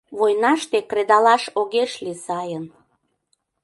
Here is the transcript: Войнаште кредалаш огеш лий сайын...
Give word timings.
Войнаште 0.17 0.77
кредалаш 0.89 1.43
огеш 1.59 1.91
лий 2.03 2.17
сайын... 2.25 2.65